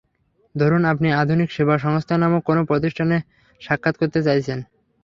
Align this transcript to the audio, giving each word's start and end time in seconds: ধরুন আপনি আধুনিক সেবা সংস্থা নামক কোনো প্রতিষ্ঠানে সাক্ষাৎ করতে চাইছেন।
ধরুন 0.55 0.81
আপনি 0.91 1.07
আধুনিক 1.21 1.49
সেবা 1.51 1.75
সংস্থা 1.77 2.15
নামক 2.17 2.41
কোনো 2.45 2.61
প্রতিষ্ঠানে 2.69 3.17
সাক্ষাৎ 3.61 3.95
করতে 3.97 4.19
চাইছেন। 4.27 4.59